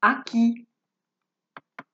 aqui. 0.00 0.66